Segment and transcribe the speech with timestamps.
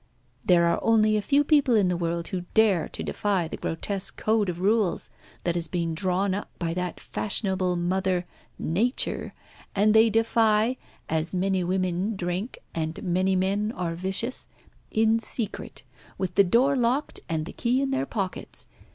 [0.43, 4.17] There are only a few people in the world who dare to defy the grotesque
[4.17, 5.11] code of rules
[5.43, 8.25] that has been drawn up by that fashionable mother,
[8.57, 9.31] Nature,
[9.75, 10.77] and they defy
[11.07, 14.47] as many women drink, and many men are vicious
[14.89, 15.83] in secret,
[16.17, 18.65] with the door locked and the key in their pockets.